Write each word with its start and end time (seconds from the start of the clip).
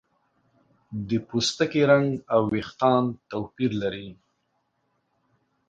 د 1.07 1.09
پوستکي 1.27 1.81
رنګ 1.91 2.09
او 2.33 2.41
ویښتان 2.53 3.03
توپیر 3.29 3.71
لري. 3.81 4.07